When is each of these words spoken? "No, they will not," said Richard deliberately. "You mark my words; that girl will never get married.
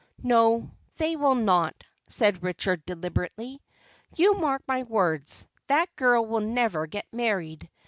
"No, 0.23 0.71
they 0.97 1.15
will 1.15 1.35
not," 1.35 1.83
said 2.09 2.41
Richard 2.41 2.83
deliberately. 2.87 3.61
"You 4.15 4.33
mark 4.39 4.63
my 4.67 4.81
words; 4.81 5.45
that 5.67 5.95
girl 5.95 6.25
will 6.25 6.39
never 6.41 6.87
get 6.87 7.05
married. 7.11 7.69